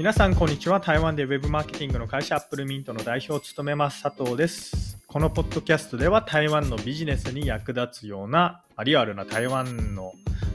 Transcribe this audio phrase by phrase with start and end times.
[0.00, 0.80] 皆さん、こんにちは。
[0.80, 4.96] 台湾でウェブマーケティングの会社アップルミントの代表を務めます佐藤です。
[5.06, 10.14] このポッドキャストでは台湾のビジネスに役立つようなリアルな台湾の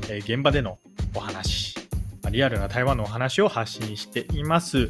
[0.09, 0.79] 現場での
[1.13, 1.75] お話、
[2.31, 4.89] リアルな台湾のお話を発信しています。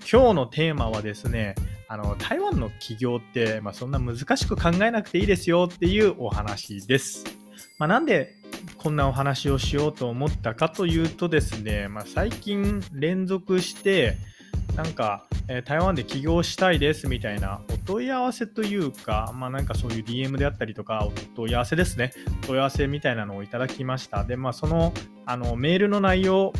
[0.00, 1.54] 今日のテーマはですね、
[1.88, 7.24] あの台湾の企業って、まあ、そんな難しく考えなくていいですよっていうお話です。
[7.78, 8.34] まあ、なんで
[8.78, 14.16] こんなお話をしようと思ったかというとですね、まあ、最近連続して
[14.76, 22.12] なんか、えー、台湾で起業したいですみたいなお問い合わせというか、まあなんかそういう DM であったりとか、お問い合わせですね。
[22.42, 24.24] お問い合わせみたいなのをいただきました。
[24.24, 24.92] で、まあその
[25.26, 26.52] あのメールの内容、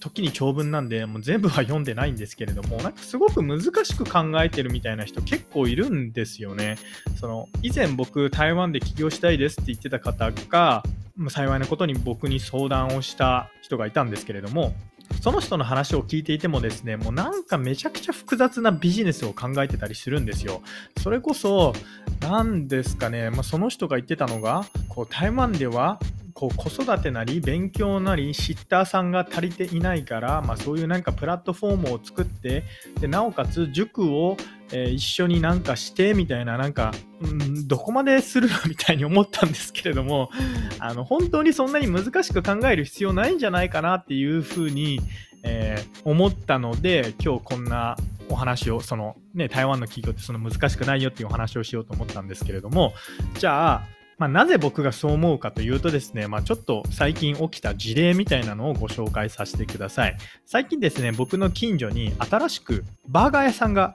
[0.00, 6.76] 時に長文なんで、もう全部は読んでないんですけれども、なんかすごく難しく考えてるみたいな人結構いるんですよね。
[7.20, 10.82] その以前僕台湾で起業したいですって言ってた方が、
[11.28, 14.74] 幸いなことに僕に相談をした人がいたんですけれども、
[15.20, 20.62] その人の話を聞いていてもですね、もうなんかめちゃくちゃ複雑なビジネスを考えてたりするんですよ。
[20.98, 21.74] それこそ、
[22.20, 26.00] 何ですかね、まあ、その人が言ってたのが、こう台湾では
[26.34, 32.64] こう子育てなり勉強なりシッターさんが足りていないから、まあ、そういうなんかプラットフォームを作って
[33.00, 34.36] でなおかつ塾を、
[34.72, 40.30] えー、一緒になんかしてみたいななんか、うん、どこまでするのみたいに思ったんですけれども
[40.78, 45.00] あの本当にそんなに難しく考える必要ないんじゃないかなっていうふうに、
[45.42, 47.96] えー、思ったので今日こんな
[48.28, 52.94] お話をその、ね、台湾の企業ってその難しくないよっていうお話をしようと思ったんですけれども
[53.38, 53.82] じゃあ
[54.22, 60.16] まあ、なぜ僕がそう思うかというとですね、まあ、ちょっと最近起きた事例みたいなのをご紹介させてください。
[60.46, 63.92] 最近ですね、僕の近所に新しくバーガー屋さんが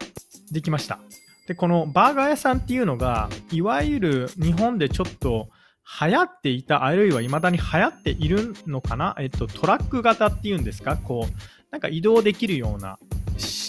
[0.51, 0.99] できました。
[1.47, 5.47] で、このバーガー屋さんっていうのが、いわゆる日本でちょっと
[6.01, 11.33] 流行っていた、あるいは未だに流行っているのかな、えっと、トラック型っていうんですか、こう、
[11.71, 12.99] なんか移動できるような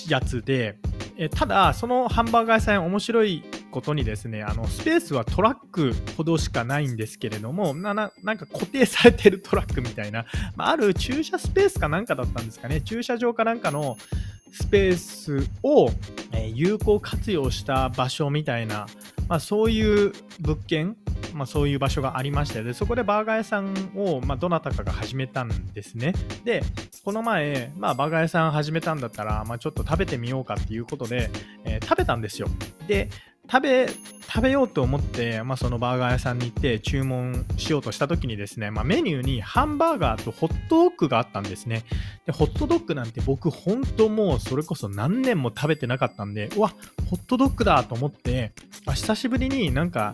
[0.09, 0.75] やつで、
[1.19, 3.45] えただ、そのハンバーガー屋さん面白い
[3.79, 13.97] ことにですね、あのスペースはトラックほどしかないんですけれども、ななんか固定されてるトラックみたいな、まあ、る駐車スペースかなんかだったんですかね、駐車場かなんかの
[14.51, 15.91] スペースを、
[16.33, 18.89] え、有効活用した場所みたいな、
[19.29, 20.97] まあ、そういう物件
[21.35, 26.15] まあ、そういう場所がありましてでそこでバーガー屋さんを、まあ、どなたかが始めたんですね。
[26.45, 26.63] で
[27.05, 31.31] この前、まあ、バーガー屋さん始めたんだったら、まあ、ちょっと食べてみようかっていうことで、
[31.65, 32.49] えー、食べたんですよ。
[32.87, 33.09] で
[33.51, 41.85] 食べ、食べようと思って、まあ、そのバーガー屋さんに行って注文しようとした時にですね、まあ、メニューにハンバーガーとホットドッグがあったんですね。
[42.27, 46.69] で、ホットドッグなんて僕本当もうそれこそ何年も食べてなかったんで、うわ、
[47.11, 48.53] ホットドッグだと思って、
[48.85, 50.13] まあ久しぶりになんか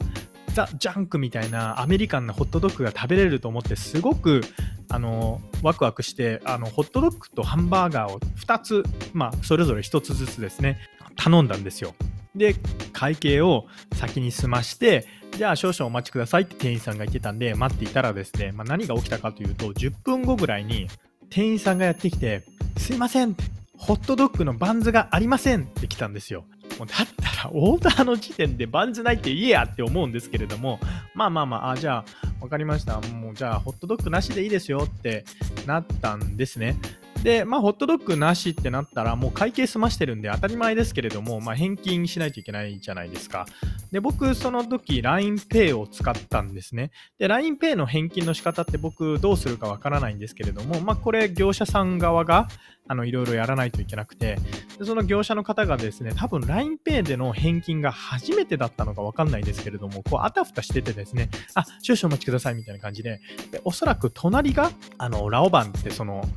[0.55, 4.43] ザ・ジャンクみたいなアメリカンなホットドッグが食べれると思ってすごく
[4.89, 10.79] あのワクワクしてあのホットドッグとハンバーガーを2つ、まあ、それぞれ1つずつですね
[11.17, 11.95] 頼んだんですよ。
[12.35, 12.55] で、
[12.93, 15.07] 会計を先に済まして、
[15.37, 20.89] じゃあ少々お待ちくださいって店員さんが言ってたんで、待っていたらですね、まあ、何が起きたかというと、10分後ぐらいに
[21.31, 22.45] 店員さんがやってきて、
[22.77, 23.37] すいません、
[23.77, 26.45] ホットドッグのバンズがありませんって来たんですよ。
[26.79, 30.81] もうだったらオーダーの時点でバンズないって言えやって思うんですけれども、
[31.15, 32.05] まあまあまあ、あじゃあ
[32.41, 33.01] 分かりました。
[33.01, 35.25] もうじゃあホットドッグなしでいいですよって
[35.67, 36.77] なったんですね。
[37.25, 43.47] で、まあ、ホットドッグなしってなったら、もう会計済ましてるんで当たり前ですけれども、まあ、返金しないといけないじゃないですか。
[43.91, 46.91] で、僕、その時、LINEPay を使ったんですね。
[47.19, 52.47] で、LINEPay の返金の仕方って僕、どうするかわからないんですけれども、まあ、これ、業者さん側が、
[52.87, 54.37] あの、いろいろやらないといけなくて、
[54.79, 66.29] でその業者の方がですね、多分 LINEPay での返金が初めてだったのかわかんないですけれども、こう、あたふたしててですね、あ、少々お待ちくださいみたいな感じで、でおそらく隣が、あの、ラオバンってその、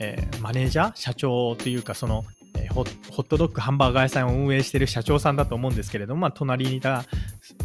[0.00, 2.24] えー、マネージャー社長というかその、
[2.56, 7.04] えー、ホットドッグハンバーガー屋さんを運営している社長さんだと思うんですけれども、まあ、隣にいた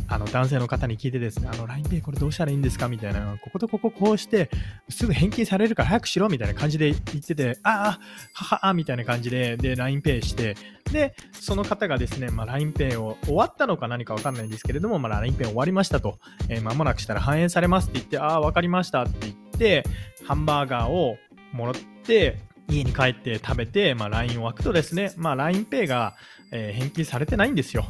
[0.08, 2.88] あの男性の方に聞いてですね、あの LINEPay これどうしたらいいんですか？
[2.88, 4.52] みたいな、こことこここうして、
[4.90, 6.30] すぐ返金されるから早くしろ！
[6.30, 8.00] みたいな感じで言ってて、ああ、
[8.34, 10.56] ははあ、みたいな感じで、で、LINEPay して、
[10.92, 19.84] で、その方がですね、まあ、LINEPay を終わったのか何かわかんないんですけれども、まあ、LINEPay 終わりましたと、えー、間もなくしたら反映されますって言って、ああ、わかりましたって言って、
[20.26, 21.18] ハンバーガーを
[21.56, 22.38] もらって、
[22.68, 26.16] 家に帰って食べて、まあ、LINE を開くとですね、まあ、LINEPay が、
[26.52, 27.86] えー、返金されてないんですよ。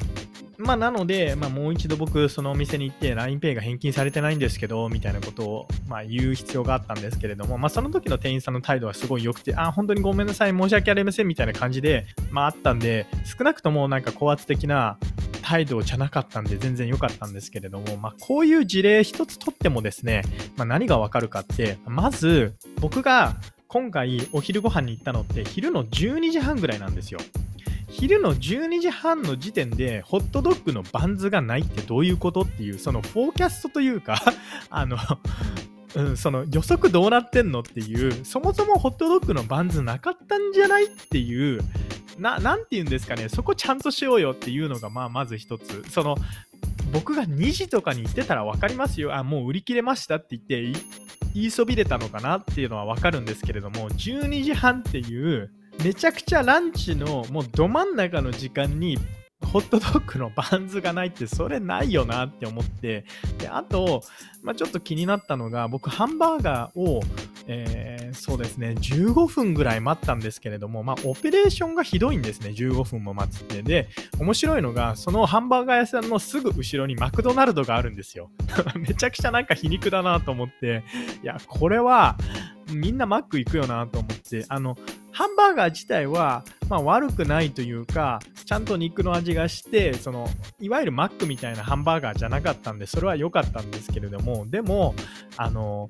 [0.57, 14.97] まあ、なので、まあ、もう一度僕、そのお店に行って LINEPay が返金されてないんですけど、みたいなことを、まあ、言う必要があったんですけれども、まあ、その時の店員さんの態度はすごい良くて、あ、本当にごめんなさい、申し訳ありません、みたいな感じで、まあ、あったんで、少なくともなんか高圧的な
[15.41, 20.23] 態度じゃなかったんで全然良かったんですけれども、まあ、こういう事例一つとってもですね、
[20.55, 23.35] まあ、何がわかるかって、まず僕が
[23.75, 27.19] 今回お昼ご飯に行ったのって昼の12時半ぐらいなんですよ。
[27.89, 34.17] 昼の12時半の時点でホットドッグのバンズがないってどういうことっていうそのフォーキャストというか
[34.71, 34.97] あの
[35.95, 41.61] うん、その予測どうなってんのっていうそもそもホットドッグのバンズなかったんじゃないっていう
[42.17, 45.83] な、なんて言うんですかね、そこちゃんとしようよっていうのが、まあ、まず一つ。
[45.89, 46.15] その、
[46.93, 49.13] 僕が2時とかに行ってたら分かりますよ。
[49.13, 50.79] あ、もう売り切れましたって言って、
[51.35, 55.51] 言いそびれたのかなっていうのは分かるんですけれども、12時半っていう、
[55.83, 58.97] めちゃくちゃランチのもうど真ん中の時間に
[59.43, 63.05] ホットドッグのバンズがないってそれないよなって思って
[63.37, 64.01] であと、
[64.41, 67.01] まあ、ちょっと気になったのが僕ハンバーガーを、
[67.47, 68.75] えー、そうですね。
[68.79, 72.49] 15分ぐらい待ったんですけれども、まあ、オペレーションがひどいんですね。
[72.49, 73.61] 15分も待つって。
[73.61, 73.89] で
[74.19, 78.31] 面白いのがそのハンバーガー屋さんのすぐ後ろにマクドナルドがあるんですよ。
[78.75, 80.83] めちゃくちゃなんか皮肉だなと思って。
[81.23, 82.17] いやこれは
[82.71, 84.45] みんなマック行くよなと思って。
[84.49, 84.77] あの
[85.15, 90.27] ハンバーガー自体は、まあ、悪くないというか、ちゃんと肉の味がして、その、
[90.59, 94.93] いわゆるマックみたいなハンバーガーじゃなかったんで、それは良かったんですけれども、でも、
[95.37, 95.89] あの、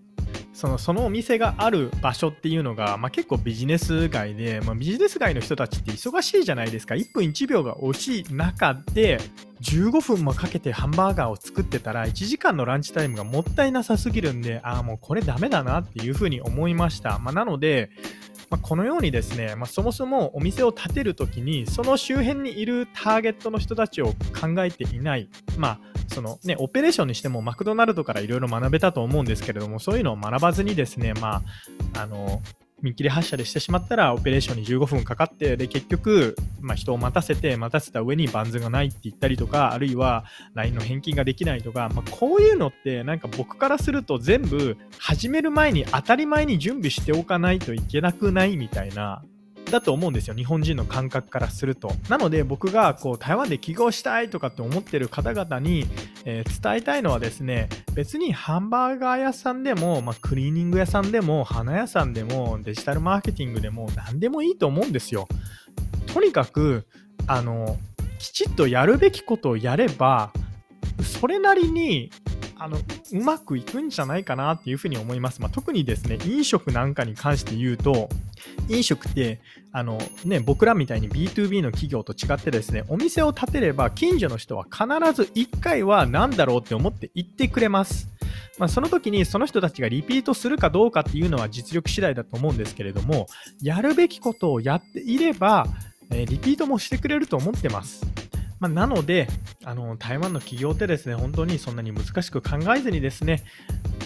[0.55, 6.95] そのそのお店がある場所っていうのが、まあ、結構ビジネス街で、まあ、ビジネス街の人たちって忙しいじゃないですか。
[6.95, 9.19] 1分1秒が惜しい中で
[9.61, 17.89] 15分もかけてハンバーガーを作ってたら1時間のランチタイムがもったいなさすぎるんでああもうこれダメだなっていうふうに思いました、まあ、なので
[18.49, 24.07] ま、このようにですね、ま、そもそもお店を建てるときに、その周辺にいるターゲットの人たちを
[24.39, 31.41] 考えていない、まあ、そのね、オペレーションにしてもマクドナルドからいろいろ学べたと思うんですけれども、そういうのを学ばずにですね、ま
[31.93, 32.41] あ、あの、
[32.81, 49.23] 見切り発車でしてしまったら、オペレーションに15分かかって、で、結局、まあ、人を待たせて、待たせた上にバンズがないって言ったりとか、あるいは LINE の返金ができないとか、まあ、こういうのって、なんか僕からすると全部、始める前に当たり前に準備しておかないといけなくないみたいな、
[49.75, 50.35] だと思うんですよ。
[50.35, 51.91] 日本人の感覚からすると。
[52.09, 55.85] なので僕がこう台湾で起業したいとかって思ってる方々に、
[56.23, 65.27] えー、伝えたいのはですね別にハンバーガー屋さんでも、まあ、クリーニング屋さんでも花屋さんでもデジタルマーケティングでも何でもいいと思うんですよ。
[66.13, 66.87] とにかく
[67.27, 67.77] あの
[68.19, 70.31] きちっとやるべきことをやれば
[71.01, 72.09] それなりに
[72.57, 75.41] あのうまくいくんじゃないかなっていうふうに思います。
[75.41, 78.09] まあ、特にですね、飲食なんかに関して言うと、
[78.69, 79.41] 飲食って
[79.71, 88.07] あの、ね、僕らみたいに B2B の企業と違ってですね、お店を建てれば近所の人は必ず1回は何だろうって思って行ってくれます。
[88.57, 93.27] まあ、その時にその人たちがリピートするかどうかっていうのは実力次第だと思うんですけれども、
[93.61, 95.67] やるべきことをやっていれば、
[96.11, 98.05] えー、リピートもしてくれると思ってます。
[98.59, 99.27] まあ、なので
[99.63, 103.43] あの、台湾の企業ってですね、本当にそんなに難しく考えずにですね、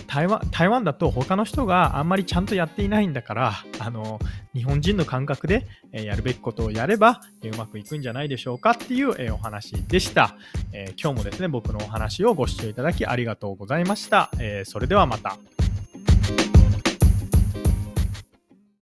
[0.07, 4.19] 台湾台湾だと他の人があんまりちゃんとやっていないんだから、あの
[4.54, 10.36] 日本人の感覚で、えやるべきことをやれば、えうまくいくんじゃないでしょうかっていう、えお話でした、
[10.74, 14.31] え今日もですね、僕のお話をご視聴いただきありがとうございました。
[14.40, 15.38] えそれではまた。